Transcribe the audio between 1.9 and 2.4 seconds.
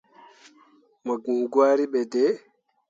ɓe dai.